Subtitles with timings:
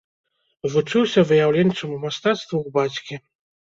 [0.75, 3.15] Вучыўся выяўленчаму мастацтву ў бацькі.